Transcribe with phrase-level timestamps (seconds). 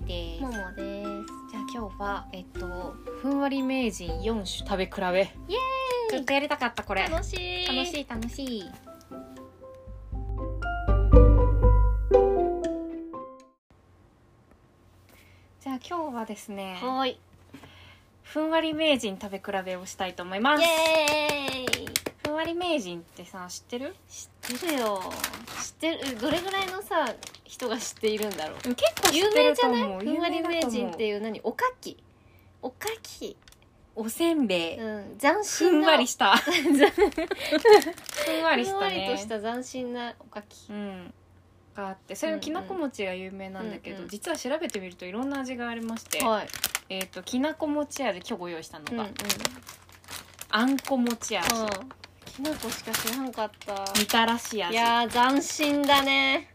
[0.00, 0.42] リーです。
[0.42, 1.08] ももです。
[1.50, 5.30] じゃあ今日はえっとふんわり名人4種食べ比べ。
[5.48, 5.58] イエ
[6.10, 7.08] ずっとやりたかったこれ。
[7.08, 7.66] 楽しい。
[7.66, 8.64] 楽しい楽しい。
[15.60, 17.20] じゃあ今日はですねはーい。
[18.22, 20.62] ふんわり名人食べ比べをしたいと思います。
[20.62, 21.87] イエーイ
[22.38, 23.96] ふんわり名人ってさ知ってる？
[24.08, 25.02] 知ってるよ。
[25.60, 26.20] 知ってる。
[26.20, 28.58] どれぐらいのさ人が知っているんだろう？
[28.76, 29.82] 結構知有名じゃない？
[29.82, 31.40] ふんわり名人っていう何？
[31.42, 31.96] おかき。
[32.62, 33.36] おかき。
[33.96, 35.88] おせんべい、うん斬ふ新な。
[35.88, 36.36] んわりした。
[36.36, 36.54] ふん
[38.44, 40.70] わりふんわりしたねとした斬新なおかき。
[40.70, 41.12] うん。
[41.74, 46.48] があってそれのきなこ餅が有名なんだけど、うんうん実は調べてみるといろんな味がありまして、はい。
[46.88, 49.14] えっ、ときなこ餅味今日ご用意したのが、うんうん。
[50.50, 51.66] あんこ餅味、あ
[52.38, 53.84] きなこしか知らんかった。
[53.98, 56.48] みたらしい味やー斬新だね。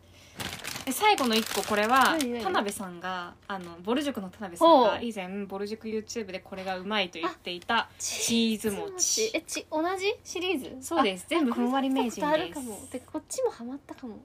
[0.85, 4.87] で最後の1個これは何何田辺さんがあのボル塾の田辺さんほう。
[4.87, 9.31] が以前ボル塾 YouTube でこれがうまいと言っていたチーズ餅。
[9.33, 10.15] えち同じ？
[10.23, 10.87] シリーズ？
[10.87, 11.23] そうです。
[11.23, 12.87] あ全部ふんわり名人ですこれ食べたことあるかも。
[12.89, 14.19] でこっちもハマったかも。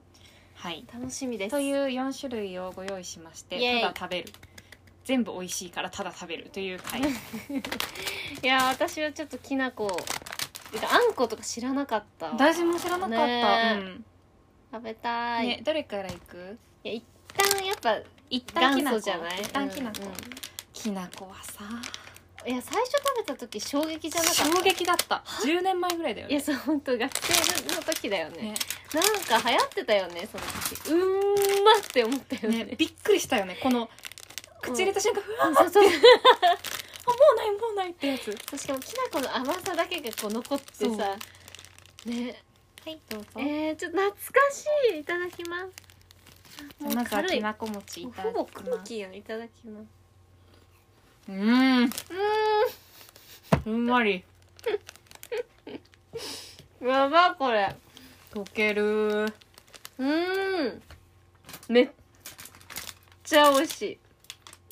[0.55, 0.85] はい。
[0.93, 1.51] 楽しみです。
[1.51, 3.81] という4種類をご用意しましてイエイ。
[3.81, 4.31] ただ食べる。
[5.03, 7.01] 全部美味しいからただ食べるという回。
[7.03, 7.03] い
[8.43, 9.87] や私はちょっときなこ
[10.71, 12.27] てかあんことか知らなかった。
[12.27, 14.05] わ私も知らなかった、ねうん。
[14.71, 16.57] 食べたい、ね、どれからいく？
[16.83, 17.03] いや一
[17.35, 17.97] 旦やっぱ
[18.29, 18.97] 一旦き元なこ。
[18.99, 19.41] 祖じゃない？
[19.41, 20.13] 一旦きなこ、うんうん
[20.73, 21.63] きなこはさ。
[22.47, 24.45] いや最初食べた時衝撃じゃなかった。
[24.45, 25.23] 衝撃だった。
[25.43, 26.33] 10年前ぐらいだよね。
[26.33, 28.41] いやそう本当学生の時だよね。
[28.41, 28.53] ね。
[28.93, 30.89] なんか流行ってたよねその時。
[30.91, 32.63] うーんまって思ったよね。
[32.63, 33.59] ねびっくりしたよね。
[33.61, 33.89] この
[34.61, 35.83] 口入れた瞬間、ふわうんそうそう。
[35.85, 35.89] あ
[37.09, 38.31] もうないもうないってやつ。
[38.57, 40.95] しかもきなこの甘さだけがこう残ってそう。
[40.97, 41.15] さ
[42.05, 42.41] ね。
[42.85, 44.65] はいどうぞ、えー、ちょっと懐かし
[44.95, 44.99] い。
[44.99, 46.83] いただきます。
[46.83, 47.37] もうまずは軽い。
[47.37, 48.69] きなこ餅いただほぼきます。
[48.71, 49.85] 空気やんいただきます。
[51.29, 51.85] うん。
[51.85, 51.89] う
[53.63, 54.23] ふんわり。
[56.81, 57.75] ー んやばこれ。
[58.33, 59.25] 溶ける。
[59.25, 60.81] うーん。
[61.67, 61.89] めっ
[63.23, 63.99] ちゃ美味し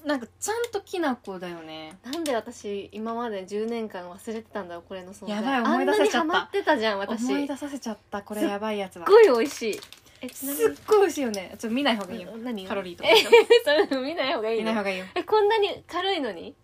[0.08, 1.98] なんかちゃんときなこだよね。
[2.06, 5.36] いなんで私今まで10年間忘れてたんだろうこれの存在。
[5.36, 6.20] やばい思い出せちゃった。
[6.22, 7.26] あんなにハマってたじゃん私。
[7.26, 9.80] 思い出させちゃったこれやばいやつだすっごい美味しい。
[10.22, 11.50] えちすっごい美味しいよね。
[11.60, 12.32] ちょっと見ない方がいいよ。
[12.38, 13.10] 何カロリーとか。
[13.10, 13.16] え
[13.90, 14.64] それ見ない方がいいの？
[14.64, 15.06] 見ない方がいいよ。
[15.14, 16.56] えこんなに軽いのに？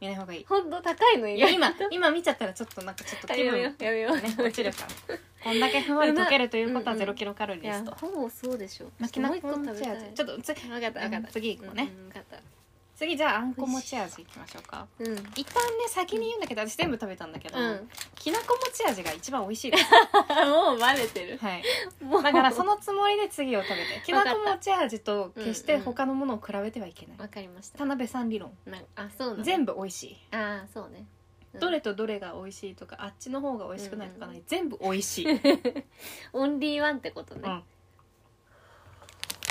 [0.00, 0.44] 見ない方がいい。
[0.48, 4.16] ほんと高いのいにや今今見ちゃったらちょっとなんかちょっと気やめよ分うやめよう。
[4.16, 5.18] ね落ちるから。
[5.42, 7.90] こんだけふんわり溶けるということはうんゼロキロカロリーいですと。
[7.90, 8.86] やほぼそうでしょ。
[9.00, 11.28] まあきなちょっとつ分かった分かった。
[11.32, 11.92] 次行こうね。
[11.96, 12.61] うん分かった
[12.94, 14.86] 次じゃああんこ餅味いきましょうか。
[14.98, 15.12] うん。
[15.34, 17.88] 一旦ね先に言うんだけど私全部食べたんだけど、うん。
[18.14, 19.84] きなこ餅味が一番美味しいです。
[20.46, 21.38] もうバレてる。
[21.38, 21.62] はい。
[22.02, 22.22] もう。
[22.22, 27.78] だからそのつもりで次を食べてきなこ餅味と決して他のものを比べてはいけない、わかりました。
[27.78, 28.56] 田辺さん理論。
[28.66, 29.42] なんあそうなの？
[29.42, 31.06] 全部美味しい、ああそうね。
[31.54, 31.60] うん。
[31.60, 34.44] どれとどれが美味しいとかあっちの方が美味しくないとかない、うん。
[34.46, 35.26] 全部美味しい、
[36.32, 37.42] オンリーワンってことね。
[37.48, 37.64] うん。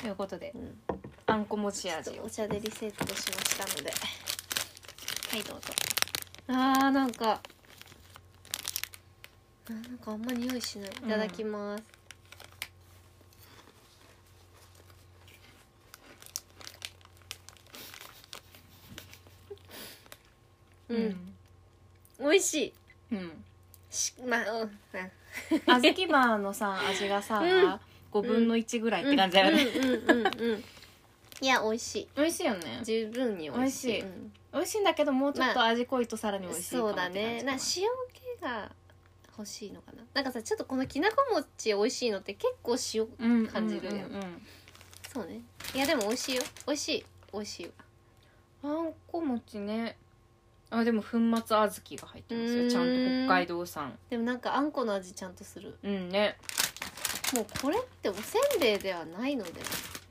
[0.01, 0.81] ということでうん
[1.31, 3.89] あんこ餅ち味お茶でリセットしましたので。
[5.29, 5.73] はいどうぞ。
[6.49, 7.39] あーなんか。
[9.69, 10.89] あなんかあんま匂いしない。
[10.89, 11.83] いただきます、
[20.89, 21.33] うん。
[22.19, 22.73] 美味しい。
[23.13, 23.43] うん。
[23.89, 24.69] しまあうん。
[25.49, 27.79] 小豆バーのさ味がさ、うん。
[28.11, 30.63] 5分の1ぐらいって感じだよね、うんうんうんうん
[31.41, 32.07] いや美味しい。
[32.15, 32.81] 美味しいよね。
[32.83, 33.87] 十分に美味しい。
[33.87, 34.01] 美味しい。
[34.01, 34.31] うん。
[34.53, 37.41] 美味しいんだけどもうちょっと味濃いとさらに美味しいかもそうだね。
[37.43, 38.71] な塩気が
[39.37, 40.03] 欲しいのかな。
[40.13, 43.95] なんかさちょっとこのきなこ餅美味しいのって結構塩感じるやん。
[43.95, 44.41] うんうんうん
[45.13, 45.41] そうね。
[45.75, 46.43] いやでも美味しいよ。
[46.67, 47.05] 美味しい。
[47.33, 47.71] 美味しいわ
[48.63, 49.97] あんこ餅ね。
[50.69, 52.69] あでも粉末小豆が入ってますよ。
[52.69, 53.97] ちゃんと北海道産。
[54.09, 55.75] でもなんかあんこの味ちゃんとする。
[55.83, 56.37] うんね。
[57.33, 59.51] もうこれっておせんべいではないので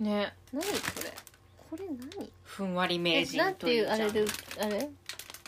[0.01, 0.35] ね。
[0.53, 0.69] 何こ
[1.05, 1.13] れ？
[1.71, 1.85] これ
[2.17, 2.33] 何？
[2.43, 4.25] ふんわり名えなんて人といういうあれで
[4.61, 4.89] あれ？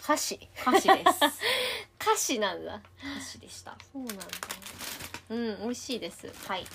[0.02, 1.20] 箸歌詞です。
[1.98, 2.80] 菓子なんだ。
[3.16, 3.76] 歌詞でした。
[3.92, 4.24] そうなんだ。
[5.30, 6.26] うん美味しいです。
[6.46, 6.66] はい。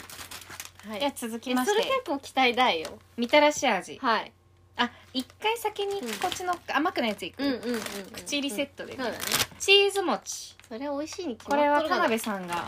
[0.88, 1.00] はい。
[1.00, 2.98] では続きえそれまして結構期待大よ。
[3.18, 4.00] みたらし味。
[4.00, 4.32] はい。
[4.78, 6.14] あ一回先にうん。
[6.20, 7.82] こっちの甘くなやついく、うんうんうんうん
[8.12, 9.04] 口リセットでね。
[9.04, 9.26] そうだね。
[9.60, 12.68] チーズ餅それは美味しいに決これは田まっとるがな辺さんが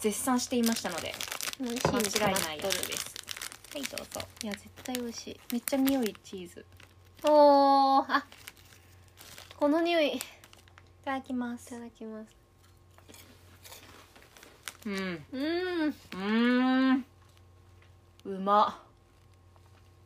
[0.00, 1.14] 絶賛していましたので
[1.60, 3.15] 美味しいに決まっ間違いないやつです
[3.76, 5.40] はいどうぞいや絶対美味しい。
[5.52, 6.60] めっちゃ匂いチーズ。
[6.60, 6.64] い
[7.24, 8.24] おーあ
[9.54, 10.16] この匂い。
[10.16, 10.20] い
[11.04, 11.68] ただきます。
[11.68, 12.34] ただきます。
[14.86, 14.94] うん。
[14.94, 15.88] うーん。
[15.88, 17.04] うーん。
[18.24, 18.82] うま。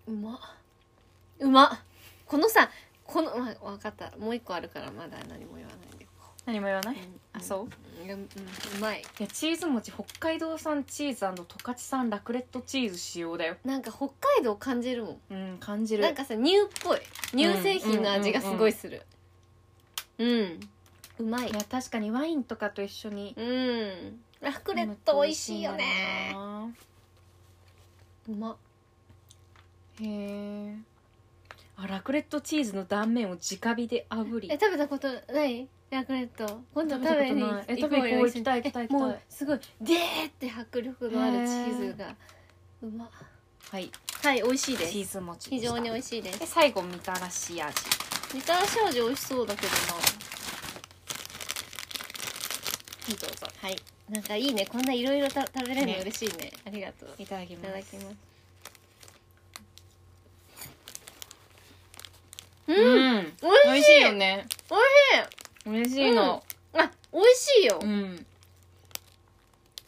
[0.09, 0.41] うま。
[1.39, 1.81] うま。
[2.27, 2.69] このさ
[3.05, 4.11] この、まあ、分かった。
[4.19, 5.90] もう一個あるからまだ何も言わない。
[5.90, 5.90] で
[6.47, 7.21] 何も言わない、うん。
[7.33, 7.69] あそう？
[8.03, 8.27] うん、うん、う
[8.81, 9.01] まい。
[9.01, 13.57] いやチーズ餅北海道産チーズ十勝産ラクレットチーズ使用だよ。
[13.65, 14.09] なんか北
[14.39, 15.21] 海道感じるもん。
[15.31, 16.03] うん感じる。
[16.03, 17.01] なんかさ乳っぽい。
[17.33, 19.03] 乳製品の味がすごいする。
[20.19, 20.61] うん
[21.19, 21.51] うまい。
[21.51, 23.35] いや確かにワインとかと一緒に。
[23.37, 26.35] うんラクレット美味しいよね。
[28.29, 28.57] うま。
[30.01, 30.77] へえ
[31.83, 34.49] あラクレットチーズの断面を直火で炙り。
[34.53, 35.67] え食べたことない？
[35.91, 36.61] ラクレット。
[36.75, 39.01] 今度食べに行こうよ食べ行きたい行きたい行きたい。
[39.01, 42.15] もうすごいでーって迫力のあるチーズが。
[42.83, 43.09] うま
[43.71, 43.91] はい。
[44.23, 44.93] はい美味しいです。
[44.93, 46.37] チーズ餅非常に美し味しいです。
[46.37, 47.75] いで最後みたらし味。
[48.35, 49.77] みたらし味美味しそうだけどな。
[53.11, 53.77] どうぞはい。
[54.09, 54.67] なんかいいね。
[54.67, 55.99] こんないろいろ食べれるのね。
[56.03, 56.53] 嬉しいね。
[56.67, 57.11] ありがとう。
[57.19, 58.17] いただきいますただきます
[62.69, 63.49] ううんん美
[63.81, 64.47] 味しいよね。
[64.69, 65.71] 美味しい。
[65.71, 66.43] 美味しいの。
[66.75, 68.27] あ美味しいよ、うん。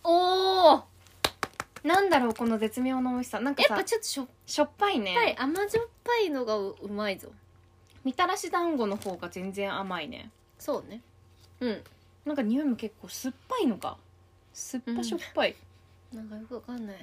[0.05, 0.85] おお
[1.85, 3.41] なんだろうこの絶妙な美味しさ。
[3.41, 5.37] なんかやっさぱちょっとしょっしょっぱいね。
[5.39, 7.29] 甘じょっぱいのがううまいぞ。
[8.05, 10.31] みたらし団子の方が全然甘いね。
[10.59, 11.01] そうね。
[11.61, 11.83] うん。
[12.25, 13.97] なんか匂いも結構酸っぱいのか。
[14.53, 15.57] 酸っぱしょっぱい、
[16.13, 16.97] なんかよくわかんない、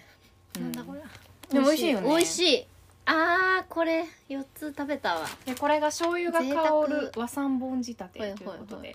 [0.58, 0.64] うん。
[0.64, 1.02] なんだこれ
[1.50, 2.10] でも美味しいよね。
[2.10, 2.68] 美味しい
[3.12, 5.28] あーこれ4つ食べたわ。
[5.46, 6.46] でこれが醤油が香
[6.88, 8.94] る贅和三本仕立てとはいいうことで。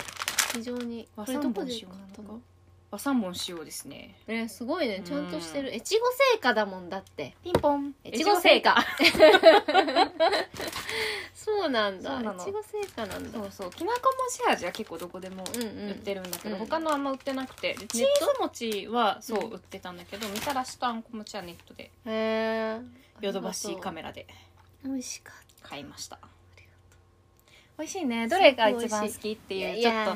[0.55, 1.85] 非常に和これどこで買っ
[2.95, 4.15] 和三本使用ですね。
[4.27, 4.97] ねすごいね。
[4.99, 5.05] うん。
[5.05, 5.75] ちゃんとしてる。
[5.75, 6.01] 越後
[6.33, 7.35] 製菓だもんだって。
[7.43, 7.95] ピンポン。
[8.05, 8.77] 越後製菓。
[11.35, 12.21] そうなんだ。
[12.21, 13.39] 越後製菓なんだ。
[13.39, 13.71] そうそう。
[13.71, 14.01] きなこ
[14.31, 15.69] 餅味は結構どこでもうんうん。
[15.89, 16.61] 売ってるんだけど、うん。
[16.61, 18.07] 他のあんま売ってなくてでチーズ？
[18.41, 22.81] 餅はそう売ってたんだけど、みたらしとあんこ餅はネットでへえ。
[23.21, 24.27] ヨドバシカメラで
[24.85, 26.19] 美味しかっ買いました。
[27.77, 28.29] 美味しいね。
[28.29, 30.11] どれが一番好きってたいうちょっと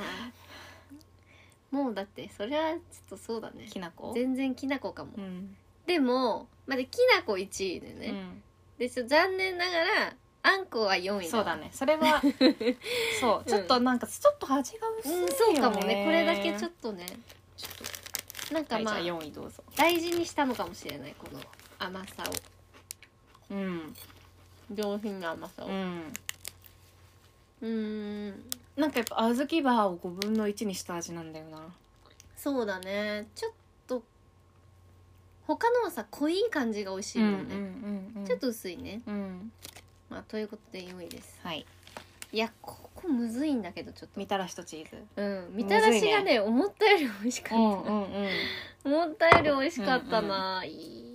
[1.70, 2.80] もうだってそれはちょっ
[3.10, 3.66] とそうだね。
[3.70, 4.12] きなこ？
[4.14, 5.56] 全然きなこかも、うん。
[5.86, 8.42] でもまだきなこ1位でね、うん。
[8.78, 11.70] でちょっと残念ながらあんこは4位そうだね。
[11.72, 12.22] それは
[13.20, 13.48] そう。
[13.48, 16.04] ちょっとなんかちょっと味が薄いよね、うんそうかもね。
[16.04, 17.06] これだけちょっとね。
[17.56, 19.62] ちょっとなんかまあ、はい、あ4位どうぞ。
[19.76, 21.14] 大事にしたのかもしれない。
[21.18, 21.40] この
[21.78, 22.22] 甘さ
[23.50, 23.54] を。
[23.54, 23.94] うん。
[24.70, 25.68] 上品な甘さを。
[25.68, 26.12] うん。
[27.60, 28.44] うーん
[28.78, 31.58] なんかやっぱ小豆バーを5分の1にした味なんだよな。
[32.36, 33.26] そうだね。
[33.34, 33.52] ちょっ
[33.88, 34.04] と
[35.48, 37.58] 他のはさ濃い感じが美味しいもんね、ん
[38.18, 39.02] うんちょっと薄いね。
[39.04, 39.52] うん。
[40.08, 41.40] まあということで4位です。
[41.42, 41.66] はい。
[42.30, 44.20] いやここむずいんだけどちょっと。
[44.20, 45.02] みたらしとチーズ。
[45.16, 45.56] うん。
[45.56, 48.28] みたらしがね思ったより美味しかった、うんうんうん。
[48.84, 51.07] 思ったより美味しかったな、いや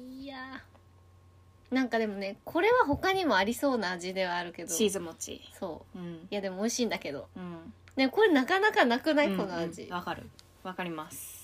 [1.74, 4.74] なんかでもねこれは他にもありそうな味ではあるけど。
[4.74, 6.00] チーズ餅そう。
[6.00, 6.14] うん。
[6.30, 7.28] いやでも美味しいんだけど。
[7.36, 7.74] うん。
[7.96, 10.30] ねこれなかなかなくない、うんこの味、うんわかる。
[10.64, 11.44] わかります。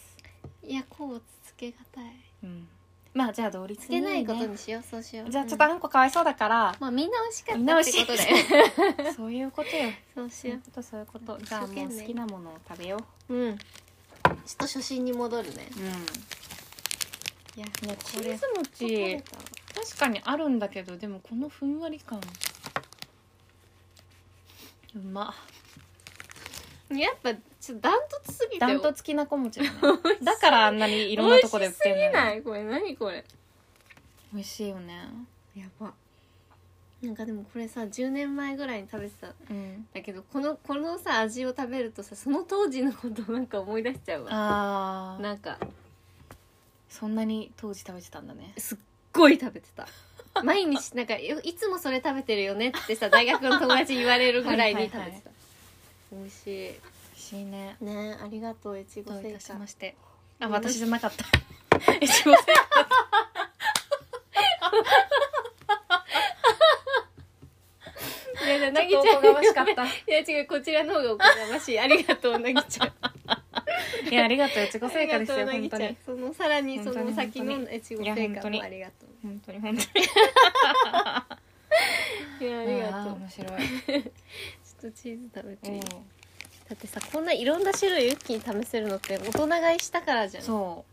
[0.63, 2.05] いやこうつけがたい。
[2.43, 2.67] うん。
[3.13, 5.31] まあじゃあ同率つけないことねにしようそうしよう。
[5.31, 6.75] じゃあちょっとうんあんこかわいそうだから。
[6.79, 9.11] まあみんな美味しかったってことで。
[9.13, 9.91] そういうことよ。
[10.13, 11.37] そうしよそういうことそういうこと。
[11.39, 12.97] じゃあもう好きなものを食べよ
[13.29, 13.33] う。
[13.33, 13.57] うん。
[13.57, 13.65] ちょ
[14.31, 15.67] っと初心に戻るね。
[15.75, 15.85] ううん。
[15.87, 19.17] いやいやチーズチー。
[19.17, 19.23] ズ
[19.81, 22.19] 確かにあるんだけどでもこのふんわり感。
[24.95, 25.33] うま。
[26.89, 29.71] やっぱちょっとダントツすぎてダントツきなこ餅だね。
[30.23, 33.23] だからあんなにいろんなとこで売ってん美味しすぎのよないこれ何これ？
[34.33, 35.07] 美味しいよね。
[35.55, 35.93] やば。
[37.01, 39.87] なんかでもこれさ10年前ぐらいに食べてたうん。
[39.93, 44.31] だけどこのこのさ味を食べるとさその当時のことをなんか思い出しちゃうわ。
[44.33, 45.57] ああなんか。
[46.89, 48.51] そんなに当時食べてたんだね。
[48.57, 48.77] すっ
[49.13, 49.87] ごい食べてた。
[50.43, 55.29] 毎日なんかよいつもそれ食べてるよねってさ大学の友達に言われるぐらいに食べてた。
[56.11, 56.79] 美味し美
[57.13, 57.75] 味しいね。
[57.81, 59.95] いねありがとういちご製菓まして。
[60.39, 61.25] あうん私じゃなかった。
[61.95, 62.41] いちご製
[68.45, 69.85] いやいや菓なぎちゃんちょっとおこがましかった。
[69.85, 71.79] いや違うこちらの方がおこがましい。
[71.79, 72.93] ありがとうなぎちゃん
[74.09, 74.63] いや ありがとう。
[74.63, 75.97] いちご製菓ですよ本当に。
[76.05, 80.05] そのさらにその先のいちご製菓もありがと本当に本当に。
[82.41, 83.13] ういやありがとう。
[83.15, 83.47] 面白い。
[83.47, 84.03] ちょっ
[84.81, 85.81] とチーズ食べていい、うん
[86.69, 90.43] だってさこんないろんな種類一気に試せるのって大人買いしたからじゃん。
[90.43, 90.85] そ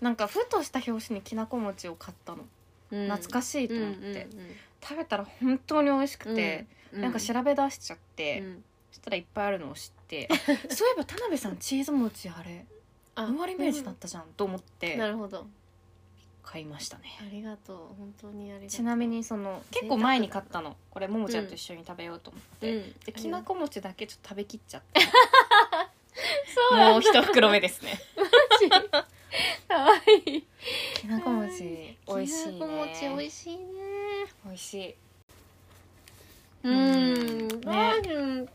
[0.00, 0.04] う。
[0.04, 2.46] なんかふとした表紙にきなこ餅を買ったの、
[2.90, 3.04] うん。
[3.04, 4.56] 懐かしいとうん思って、うん。
[4.82, 8.52] 食べたら本当に美味しくて、うんなんか調べ出しちゃって、うん。
[8.54, 10.34] そしたらいっぱいあるのを知ってあ
[10.74, 12.64] そういえば田辺さんチーズ餅あれ
[13.14, 15.46] あふんわりイメージだったじゃんと思ってなるほど。
[16.42, 17.18] 買いましたね。
[17.20, 17.76] ありがとう。
[17.98, 18.68] 本当にありがとう。
[18.70, 22.92] ちなみにその結構前に買ったのこれももちゃんと一緒に食べようと思って、うん。
[23.04, 25.00] できなこ餅だけちょっと食べきっちゃって
[26.70, 27.98] そうもう一袋目ですね。
[29.68, 30.46] かわいい
[30.94, 32.52] きなこ餅美味しいね。
[32.52, 33.64] きなこ餅美味しいね。
[34.44, 34.94] 美味しい
[36.70, 37.48] うん。
[37.48, 38.38] ねうん。
[38.38, 38.46] うん。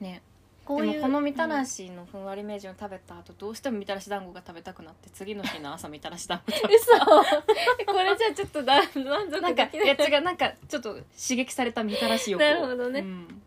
[0.00, 0.22] ね。
[0.64, 6.92] こういうでもこのみたらしのふんわり名人を食べた後どうしてもみたらし団子が食べたくなって次の日の朝みたらし団子食べ 嘘。
[7.04, 13.00] これじゃちょっとだ満足なんかや違うなんかちょっと刺激されたみたらし欲なるほどね。
[13.00, 13.42] うん。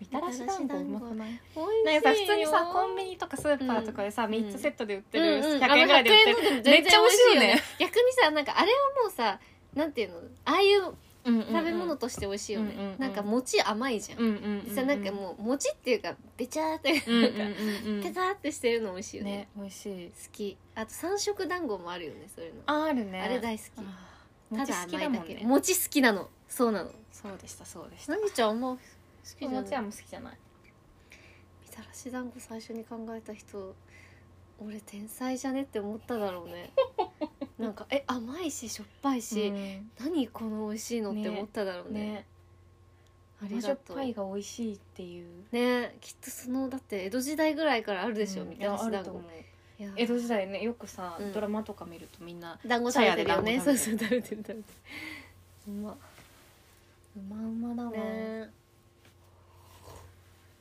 [0.00, 1.40] みたらし団子うまくない？
[1.84, 4.30] なんかさ普通にさコンビニニとかスーパーとかでさ、うん。
[4.32, 7.62] 3つセットで売ってる、うんうん100円ぐらいで売ってる、あの100円のでもめっちゃ美味しいよね。
[7.80, 9.40] 逆にさなんかあれはもうさ
[9.74, 10.16] なんていうの？
[10.44, 11.46] ああいううんうんうん。
[11.46, 12.98] 食べ物として美味しいよね、うんうんうん。
[12.98, 16.92] なんか餅甘いじゃん、うんうんうんさなんかもう餅っていうかべちゃーって。
[17.06, 17.94] うんうんなんかうん。
[17.96, 19.30] うんペターってしてるの美味しいよね。
[19.30, 20.08] ね美味しい。
[20.10, 20.56] 好き。
[20.74, 22.62] あと三色団子もあるよねそういうの。
[22.66, 23.20] ああるね。
[23.20, 23.68] あれ大好き。
[23.78, 25.42] あただ好き甘いだもんね。
[25.44, 26.28] 餅好きなの。
[26.48, 26.90] そうなの。
[27.10, 28.12] そうでしたそうでした。
[28.12, 28.78] なぎちゃんあんま好
[29.24, 29.62] きじゃない？
[29.62, 30.38] 餅はもう好きじゃない。
[31.62, 33.74] みたらし団子最初に考えた人
[34.60, 36.70] 俺天才じゃねって思っただろうね
[37.58, 39.90] なんかえ甘いししょっぱいし、うん。
[40.00, 42.00] 何この美味しいのって思っただろうね。
[42.00, 42.26] ね。
[43.42, 45.26] あり甘じょっがとうぱいが美味しいっていう。
[45.52, 48.50] ねきっとそのだって江戸時代ぐらいからあるでしょ、うん。
[48.50, 49.22] みたいやあると思う。
[49.78, 49.90] いや。
[49.96, 51.32] 江戸時代ねよくさ、うん。
[51.32, 53.58] ドラマとか見るとみんな団子食べてるよね。
[53.58, 54.00] 茶そう屋で団子食べてる。
[54.00, 54.64] そう食べてる食べてる。
[55.68, 55.96] うま。
[57.16, 58.50] うまうまだわ、ね。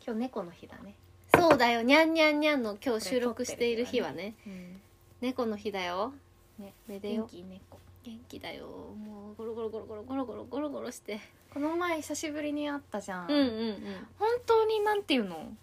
[0.05, 0.93] 今日猫の日だね、
[1.33, 1.81] そうだよ。
[1.81, 4.35] にゃんにゃんにゃんの今日収録している日はね。
[4.45, 4.81] うん、
[5.21, 6.13] 猫の日だよ
[6.59, 7.23] ねめでよ。
[7.23, 7.79] 元気猫。
[8.03, 8.65] 元気だよ。
[8.65, 11.19] もうゴロゴロゴロゴロゴロゴロゴロゴロして。
[11.53, 13.75] この前久しぶりに会ったじゃん、うんうんうん。
[14.17, 15.53] 本当になんていうの？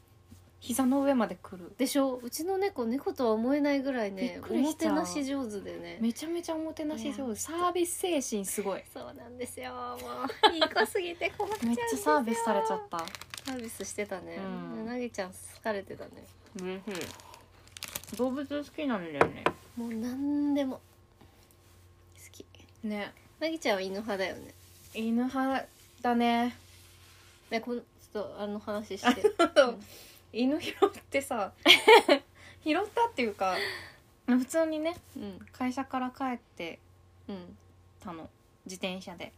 [0.61, 1.73] 膝の上まで来る。
[1.78, 2.20] でしょ？
[2.23, 5.99] うちの猫猫とは思えないぐらいびねっくりおもしたてなし上手でね。
[6.00, 7.37] めちゃめちゃおもてなし上手。
[7.37, 8.82] サービス精神すごい。
[8.92, 9.97] そうなんですよも
[10.52, 10.52] う。
[10.54, 11.99] いい子すぎて困っちゃうんめっですよ。
[11.99, 12.99] ちゃサービスされちゃった。
[12.99, 14.40] サービスしてたね、う
[14.80, 14.87] ん。
[14.87, 16.11] なぎちゃん疲れてたね。
[16.61, 17.04] 嬉し
[18.14, 18.16] い。
[18.16, 19.44] 動物好きなんだよね
[19.76, 20.76] もう何でも。
[20.76, 20.80] 好
[22.32, 22.44] き。
[22.84, 23.12] ね。
[23.38, 24.54] なぎちゃんは犬派だよね。
[24.94, 25.66] 犬派
[26.02, 26.56] だね。
[27.50, 29.22] ねこのちょっとあの話して。
[30.32, 31.52] 犬拾ってさ
[32.62, 33.56] 拾ったっていうか
[34.26, 35.46] 普通にねうん。
[35.52, 36.78] 会社から帰って
[37.28, 37.56] うん。
[38.00, 38.28] たの。
[38.64, 39.32] 自転車で。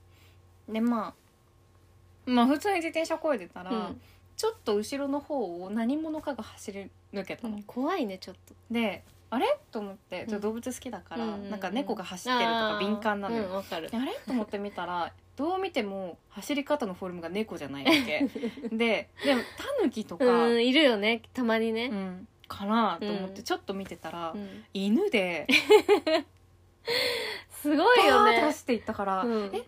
[0.68, 4.00] でまあまあ普通に自転車こいでたら、うん。
[4.36, 8.54] ちょっと後ろの方を何者かが走り抜けたの、怖いねちょっと。
[8.70, 9.46] であれ？
[9.70, 10.24] と思って。
[10.24, 10.28] うん。
[10.28, 11.50] ちょっと動物好きだから、うんうんうん。
[11.50, 13.90] なんか猫が走ってるとか敏感なのよ、うんわかる。
[13.90, 14.12] であれ？
[14.26, 18.28] と思って見たらどう見ても走り方のフォルムが猫じゃないわけ。
[18.70, 21.22] ででもタヌキとか、うんいるよね。
[21.32, 22.28] たまにね、うん。
[22.46, 23.34] かなと思っうん。
[23.34, 24.64] てちょっと見てたら、うん。
[24.74, 25.46] 犬で
[27.62, 29.50] すごいよバーってね走っていったから、うん。
[29.54, 29.62] え？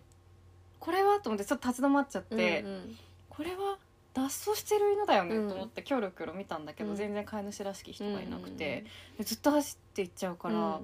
[0.79, 1.19] これは？
[1.21, 2.97] と思ってちょっと立ち止まっちゃって、うんうん。
[3.29, 3.79] これは？
[4.15, 5.49] 脱走してる犬だよねうん。
[5.49, 6.95] と思ってキョロキョロ見たんだけど、うん。
[6.95, 8.85] 全然飼い主らしき人がいなくて、
[9.17, 10.79] でずっと走っていっちゃうから、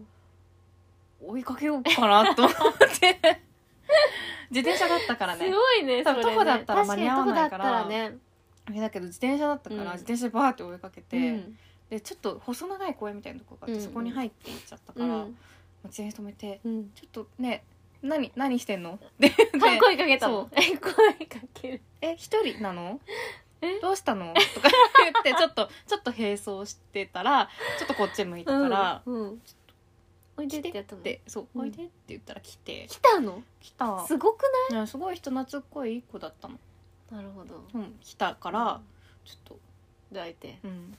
[1.25, 2.53] 追いかけようかなと思っ
[2.99, 3.41] て。
[4.51, 7.85] 自転車だったからすねごいね多分徒歩だったら間に合わないから。
[7.85, 8.17] ね。
[8.65, 9.91] あれだけど自転車だったから、うん。
[9.93, 11.57] 自転車でバーって追いかけて、うん。
[11.89, 13.81] でちょっと細長い公園みたいなとこがあって、うん。
[13.81, 15.37] そこに入っていっちゃったから、うん。
[15.85, 17.63] 自転車止めてうん「ちょっとね
[18.01, 18.99] 何何してんの?
[19.17, 20.33] 」ってか声かけたそう。
[20.43, 20.91] のえ声
[21.25, 21.81] かける。
[22.01, 22.99] え一人なの？
[23.61, 23.79] え？
[23.79, 24.33] どうしたの?
[24.55, 24.69] 」とか
[25.03, 29.41] 言ってちょっとちょっと並走してたらちょっとこっち向いたからうんうん。
[30.37, 31.61] おいで来てってやったのでそう「うん。
[31.61, 32.87] おいで」って言ったら来て。
[32.87, 33.43] 来たの？
[33.59, 34.05] 来た。
[34.07, 34.73] すごくい？
[34.73, 36.57] やすごい人懐っこい子だったの。
[37.11, 37.63] ないなるほど。
[37.73, 38.81] うん来たから
[39.25, 39.59] ちょっと
[40.13, 40.57] 抱いて。
[40.63, 40.97] うん。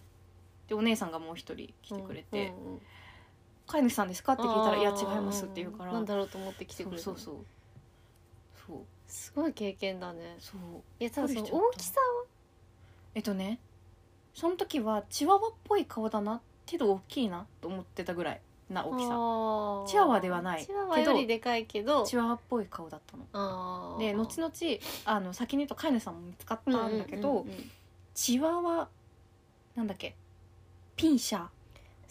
[0.69, 2.49] でお姉さんがもう一人来てくれて。
[2.49, 2.83] うんうん
[3.67, 5.93] 「飼い主さんですか?」って聞いたら「いや違います」って言うから。
[5.93, 7.37] なんだろうと思って来てくれたそうそう
[8.67, 8.77] そう。
[9.07, 10.37] すごい経験だね。
[10.39, 10.61] そう。
[11.01, 12.01] いや多分その大きさ
[13.15, 13.59] えっとね
[14.35, 16.41] その時はチワワっぽい顔だな。
[16.65, 18.41] けど大きいなと思ってたぐらい
[18.71, 19.19] な大きさ。
[19.19, 20.65] はチワワではない。
[20.65, 22.05] チワワよりでかいけど。
[22.05, 23.97] チワワっぽい顔だったの。
[23.99, 24.53] で後々
[25.05, 27.45] あの先に言うと飼い主さんも見つかったんだけど、
[28.15, 28.89] チワワ
[29.75, 30.15] なんだっけ？
[30.97, 31.47] ピンシャー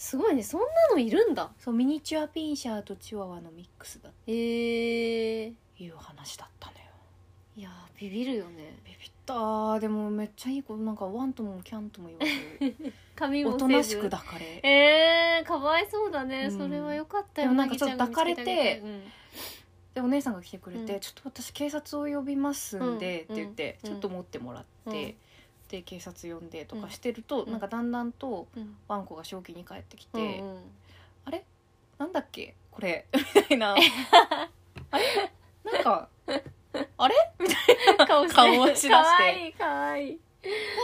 [0.01, 0.41] すごいね。
[0.41, 1.51] そんなのいるんだ。
[1.59, 6.81] そうミニチュアピンシャーとチワワのミックスだっえー、ていう話だったのよ。
[7.55, 8.79] いやービビるよね。
[8.83, 9.79] ビビったー。
[9.79, 10.75] でもめっちゃいい子。
[10.75, 12.25] なんかワンともキャンとも言わ
[12.59, 12.93] ず。
[13.15, 14.59] 髪おとなしく抱かれ。
[14.67, 16.57] えー、かわいそうだね、うん。
[16.57, 18.99] それはよかったよでもなんかちょっとなぎちゃんが見つけてあげ抱
[19.93, 20.99] でお姉さんが来てくれて、うん。
[20.99, 23.35] ちょっと私警察を呼びますんで、うん。
[23.35, 23.89] って言って、うん。
[23.91, 25.15] ちょっと持ってもらって、うん
[25.71, 27.51] で警察呼んでとかしてると、うん。
[27.51, 28.75] なんかだんだんとうん。
[28.87, 30.61] ワンコが正気に帰ってきて、うんうん。
[31.25, 31.43] あれ？
[31.97, 32.55] なんだっけ？
[32.69, 33.05] これ。
[33.35, 33.75] みたいな。
[34.91, 35.31] あれ？
[35.71, 36.09] なんか
[36.97, 37.15] あれ？
[37.39, 38.05] みたいな。
[38.05, 39.17] 顔顔をしだして。
[39.17, 40.09] かわいいかわい。
[40.11, 40.19] い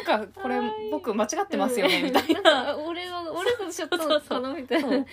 [0.05, 0.87] なんかこれかわい。
[0.87, 2.41] い僕間違ってますよねみたいんな。
[2.41, 4.83] か俺は俺のちょっとかなみたい。
[4.83, 5.05] なそう。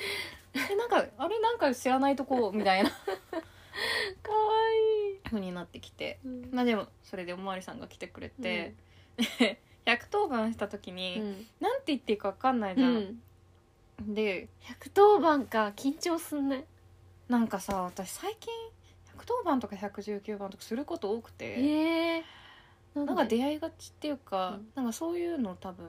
[0.70, 2.90] えなんかあれなんか知らないとこみたいな。
[2.90, 4.54] かわ
[5.24, 6.18] 風になってきて。
[6.24, 8.74] いいまあでもそれでおまわりさんが来てくれて、
[9.86, 11.46] 110番した時に、うん。
[11.60, 13.20] なんて言っていいか分かんないじゃん、
[14.00, 16.64] で110番か緊張すんね
[17.28, 18.52] なんかさ私最近
[19.18, 22.24] 110番とか119番とかすること多くて、ええ。
[22.94, 24.68] なんか出会いがちっていうか、うん。
[24.74, 25.86] なんかそういうの多分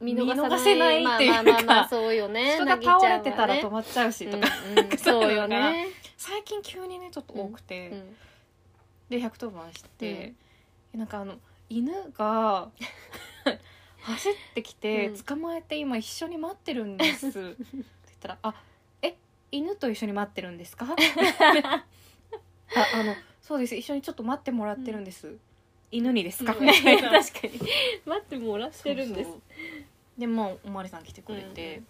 [0.00, 1.04] 見逃せない。
[1.04, 2.56] っていうかそうよね。
[2.56, 4.48] 人が倒れてたら止とまっちゃうしとか、
[4.98, 5.88] そうよね。
[6.16, 8.16] 最近急にねちょっと多くて、うん。
[9.08, 10.34] で110番して、
[10.92, 11.34] なんかあの
[11.68, 12.70] 犬が
[14.02, 15.16] 走ってきてうん。
[15.22, 17.26] 捕まえて今一緒に待ってるんです。
[17.28, 17.84] って言っ
[18.20, 18.54] たら「あ
[19.02, 19.16] え
[19.50, 20.86] 犬と一緒に待ってるんですか?
[22.76, 23.74] 」ああのそうです。
[23.76, 25.36] 一緒にちょっと待ってもらってるんです、
[25.90, 26.66] 犬にですか?」うん。
[26.66, 27.10] みたいな。
[27.10, 27.60] 確かに。
[28.06, 29.56] 待ってもらってるんですそうそ
[30.16, 30.20] う。
[30.20, 31.82] でもうおまわりさん来てくれて、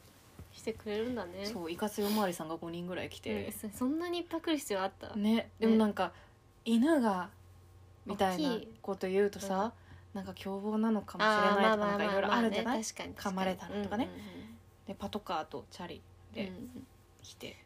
[0.53, 1.45] してくれるんだね。
[1.47, 3.23] そういかついおまわりさんが5人ぐらい来うん。
[3.23, 5.15] て、そそんなにいっぱい来る必要あった？
[5.17, 5.51] ね。
[5.59, 6.13] でもなんか、
[6.65, 7.29] 犬が
[8.07, 9.73] みたいなこと言うとさ、
[10.13, 14.09] なんか凶暴なのかもしれないとかなんかいろいろあるんじゃない、かに噛まれたらとかね。
[14.39, 14.55] うん
[14.87, 16.03] でパトカーとチャリ
[16.35, 16.87] でうんうん
[17.23, 17.57] 来て、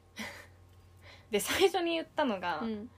[1.33, 2.89] で最初に言ったのが、うん。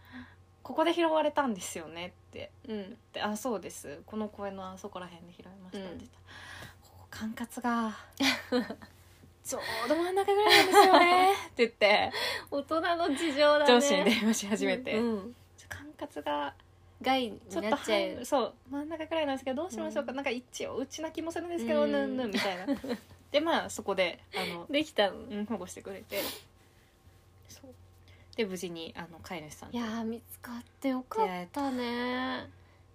[0.63, 2.53] ここで拾われたんですよね」って。
[2.69, 2.99] うん。
[3.13, 4.03] であそうです。
[4.07, 6.17] この公園のあそこら辺で拾いました」ってうん言った。
[6.19, 7.97] らここ管轄が
[9.43, 12.13] ちょうど真ん中ぐらいなんですよね」 って言って。
[12.51, 13.67] 大人の事情だね。
[13.67, 15.37] 上司に電話し始めて「うん
[15.69, 16.55] 管轄が
[17.03, 20.17] 害にちょっとなっちゃう半そう真ん中ぐらいなんですけどどうしましょうか、うん。
[20.17, 21.93] なんか一応うちな気もするんですけど、うん。
[21.93, 22.67] ぬんぬんみたいな。
[23.33, 25.19] でまあそこであのできたの。
[25.19, 26.21] うん、保護してくれて。
[27.49, 27.75] そう。
[28.37, 29.77] で無事にあの飼い主さんと。
[29.77, 32.49] いやー見つかってよかったね。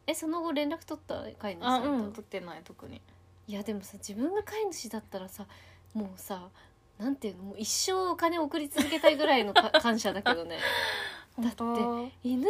[0.07, 1.23] えその後連絡取った？
[1.39, 3.01] 飼い主あさんと、うん取ってない特に。
[3.47, 5.45] いやでもさ自分が飼い主だったらさ
[5.93, 6.49] もうさ
[6.97, 7.43] なんていうの？
[7.43, 10.59] もう一生お金送り続けたいぐらいのか感謝だけどね。
[11.39, 12.47] だって本犬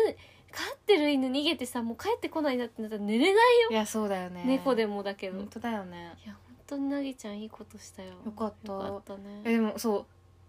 [0.52, 4.44] 飼ってる犬逃げてさもう帰ってこないなってなったら寝れないよ、当いやそうだよね。
[4.46, 6.14] 猫でもだけど、本当だよね。
[6.24, 8.10] いや本当になぎちゃんいいことしたよ。
[8.26, 9.42] よかったよかったね。
[9.44, 10.06] えでもそ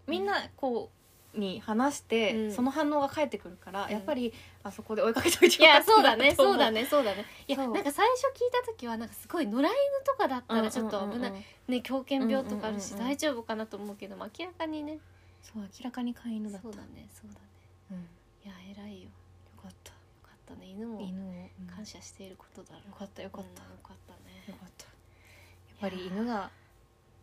[0.07, 0.11] う。
[0.11, 0.91] みんなこ
[1.35, 2.53] うに話して、うん。
[2.53, 3.91] その反応が返ってくるから、うん。
[3.91, 4.33] やっぱり
[4.63, 6.31] あそこで追いかけといていやよかったそうだね。
[6.31, 6.87] なと思そうだね。
[6.87, 7.25] そうだね。
[7.49, 7.75] いやそう。
[7.75, 11.43] なんか最初聞いた時はなんかすごい野良犬とかだったらちょっと危ない、うんうんうんうん。
[11.69, 13.15] ね狂犬病とかあるしうんうんうんうん。
[13.15, 14.99] 大丈夫かなと思うけど、まあ明らかにね。
[15.43, 16.63] そう明らかに飼い犬だった。
[16.63, 17.41] そうだねそうだね
[17.93, 18.03] うん、よ
[18.45, 19.09] いや偉いよよ
[19.63, 19.97] かったか
[20.35, 21.25] ったね犬も犬を、
[21.61, 21.67] うん。
[21.75, 22.75] 感謝していることだ。
[22.75, 24.85] ろうよかったよかった、うんよかったよねかった。
[24.85, 26.51] やっぱり犬が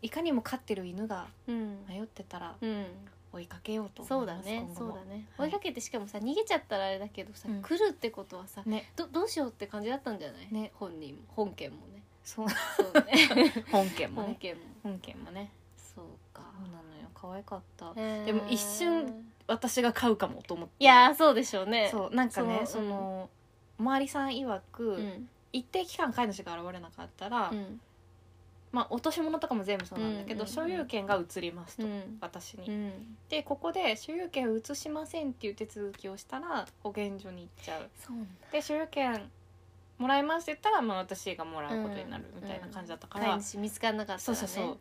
[0.02, 1.86] いかにも飼ってる犬がうん。
[1.88, 2.86] 迷ってたらうん。
[3.32, 5.26] 追いかけようとそうだねそうだね。
[5.38, 5.48] はい。
[5.48, 7.62] 追いかけてしかもさ逃げちゃったらあれだけどさ、うん。
[7.64, 8.92] 来るってことはさね。
[8.96, 10.48] どどうしようって感じだったんじゃない？
[10.52, 10.72] ね。
[10.76, 11.22] 本人も。
[11.30, 12.04] 本件もね。
[12.24, 12.50] そう。
[12.50, 12.56] そ
[12.90, 13.64] うね。
[13.72, 14.28] 本件もね。
[14.28, 14.62] 本件も。
[14.84, 15.50] 本件もね。
[15.76, 16.44] そうか。
[16.60, 17.10] そうなのよ。
[17.16, 17.94] 可愛かった。
[17.96, 20.76] でも一瞬私が飼うかもと思って。
[20.80, 21.90] いやーそうでしょうね。
[21.92, 23.30] そうなんかねその
[23.80, 25.30] おまわりさん曰く、うん。
[25.52, 27.80] 一定期間飼い主が現れなかったら、うん。
[28.72, 32.18] まあ落とし物とかも全部そうなんだけど、うん所有権が移りますと、うん。
[32.22, 33.18] 私に、うん。
[33.30, 37.90] でここで所有権を移しませんっていう手続きをしたら保健所に行っちゃう。
[38.00, 38.30] そうなんだ。
[38.52, 39.30] で所有権
[40.00, 44.24] もらいますって言ったら、まあ、私がもらうことになるみたいな感じだったから、飼い主見つからなかったらね。
[44.24, 44.78] そうそうそう。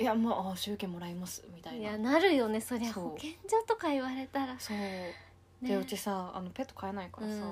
[0.00, 1.78] いやもうあ所有権もらいますみたいな。
[1.78, 2.60] いやなるよね。
[2.60, 3.04] そりゃそう。
[3.10, 4.58] 保健所とか言われたら。
[4.58, 4.76] そう。
[4.76, 5.14] ね。
[5.62, 7.48] でうちさあのペット飼えないからさ、うんうん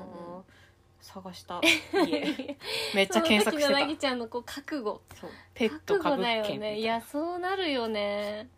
[1.01, 1.61] 探した。
[2.07, 2.57] 家。
[2.95, 3.81] めっちゃ検索してた。
[3.81, 5.03] なぎちゃんのこう覚悟。
[5.15, 5.31] そう。
[5.55, 6.49] ペット覚悟株だよね。
[6.49, 6.77] 券みたいな。
[6.77, 8.49] いやそうなるよね。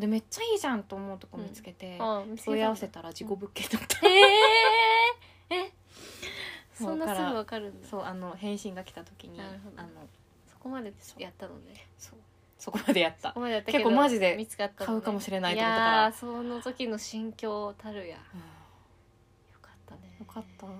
[0.00, 2.56] でめっちゃいいじゃんと思うとこ見つけて、あ見つけたんだ。
[2.56, 5.72] 問い合わせたら自己物件だった、えー、え
[6.74, 7.88] そんなすぐからわかるんだ。
[7.88, 9.80] そうあの返信が来た時になるほど。
[9.80, 10.06] あの
[10.46, 11.86] そこまでやったのね。
[11.96, 12.18] そう。
[12.58, 13.28] そこまでやった。
[13.28, 14.86] そこまでやったけど結構マジで見つかったのね。
[14.86, 15.92] 買うかもしれないと思ったから。
[15.92, 18.16] いやーその時の心境たるや。
[18.16, 19.60] ようん。
[19.62, 20.16] かったね。
[20.18, 20.72] よかったよ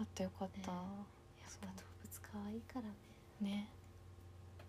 [0.00, 0.76] かったよかった、ね。
[1.42, 2.82] やっぱ動物可愛いから
[3.46, 3.52] ね。
[3.52, 3.68] ね。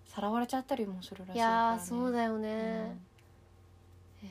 [0.05, 2.41] さらわれちゃったりもするらしいね、やーそうだようん。
[2.41, 2.49] ね、
[4.23, 4.25] へ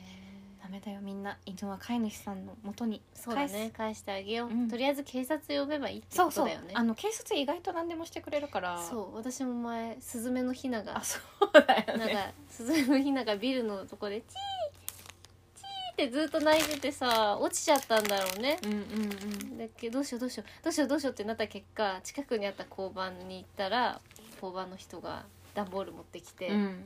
[0.59, 0.63] ー。
[0.63, 1.39] ダメだよみんな。
[1.45, 3.01] 犬は飼い主さんの元に。
[3.15, 3.71] そうだね。
[3.75, 4.69] 返してあげよう、うん。
[4.69, 6.73] とりあえず警察呼べばいいってそうそうことだよね。
[6.77, 8.79] あの警察意外と何でもしてくれるから。
[8.79, 9.15] そう。
[9.15, 12.05] 私も前スズメのヒナがあそうだよね。
[12.05, 14.80] なんかスズメのヒナがビルのとこでチー
[16.01, 18.57] ってずっと泣いててさ落ちちゃったんだろうね。
[18.63, 19.57] うんうんうん。
[19.57, 24.01] だけどどうしようどうしようどうしようどうしようってなった結果近くにあった交番に行ったら
[24.35, 26.85] 交番の人が段ボール持ってきて、うん。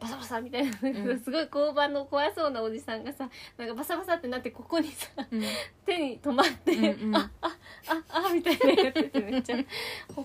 [0.00, 0.72] バサバサみたいな、ん。
[1.20, 5.42] すごい交番の怖そうなおじさんがさなんかバサバサってなってここにさうん。
[5.84, 7.16] 手に止まって、うんうん。
[7.16, 7.56] ああ
[7.88, 9.66] ああみたいなやっててめっちゃ微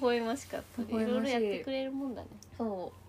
[0.01, 0.81] 笑ましかった。
[0.81, 2.27] いろいろやってくれるもんだね。
[2.57, 3.08] そう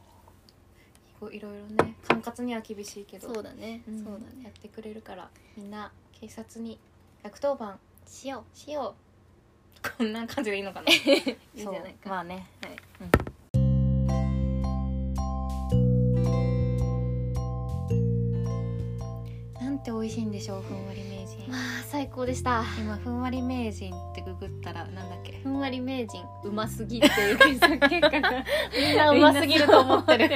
[1.28, 4.44] いろいろね管轄には厳しいけどそうだね、んそうだね。
[4.44, 6.78] やってくれるからみんな警察に
[7.24, 8.94] 110番しよしよ
[9.82, 9.88] う。
[9.98, 10.86] こんな感じでいいのかな？
[10.90, 12.76] う いいんじゃないか、まあねはい。
[19.64, 21.02] なんて美味しいんでしょうふんわり
[21.50, 22.62] まあ最高でした。
[22.78, 25.32] 今ふんわり名人ってググったらなんだっけ？
[25.42, 26.22] ふんわり名人。
[26.44, 28.30] うますぎっていう検索結果が
[28.78, 30.28] みんなうますぎると思ってる。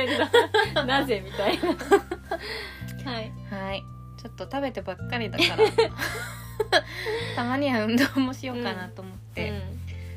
[0.86, 1.68] なぜみたいな。
[3.12, 3.32] はい。
[3.50, 3.82] はい。
[4.20, 5.64] ちょっと食べてばっかりだから。
[7.36, 9.52] たまには運動もしようかなと思って、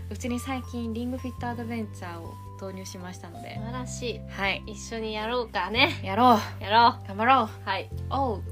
[0.09, 3.55] うちに最近リングフィットアドベンチャーを導入しましたので。
[3.55, 4.71] 素晴らしはいい。
[4.71, 5.99] 一緒にやろうかね。
[6.03, 6.63] やろう。
[6.63, 7.07] やろう。
[7.07, 7.49] 頑張ろう。
[7.69, 7.89] はい。
[8.09, 8.43] おう